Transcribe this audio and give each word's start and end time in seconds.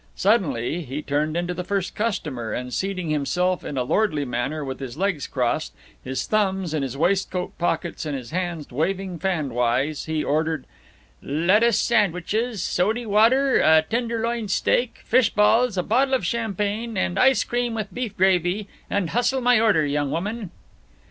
Suddenly 0.15 0.81
he 0.81 1.03
turned 1.03 1.37
into 1.37 1.53
the 1.53 1.63
first 1.63 1.93
customer, 1.93 2.53
and 2.53 2.73
seating 2.73 3.11
himself 3.11 3.63
in 3.63 3.77
a 3.77 3.83
lordly 3.83 4.25
manner, 4.25 4.65
with 4.65 4.79
his 4.79 4.97
legs 4.97 5.27
crossed, 5.27 5.73
his 6.03 6.25
thumbs 6.25 6.73
in 6.73 6.81
his 6.81 6.97
waistcoat 6.97 7.55
pockets 7.59 8.03
and 8.07 8.17
his 8.17 8.31
hands 8.31 8.71
waving 8.71 9.19
fan 9.19 9.49
wise, 9.53 10.05
he 10.05 10.23
ordered, 10.23 10.65
"Lettuce 11.21 11.77
sandwiches, 11.77 12.63
sody 12.63 13.05
water, 13.05 13.59
a 13.59 13.83
tenderloin 13.87 14.47
steak, 14.47 15.01
fish 15.05 15.29
balls, 15.29 15.77
a 15.77 15.83
bottle 15.83 16.15
of 16.15 16.25
champagne, 16.25 16.97
and 16.97 17.19
ice 17.19 17.43
cream 17.43 17.75
with 17.75 17.93
beef 17.93 18.17
gravy, 18.17 18.67
and 18.89 19.11
hustle 19.11 19.39
my 19.39 19.59
order, 19.59 19.85
young 19.85 20.09
woman." 20.09 20.49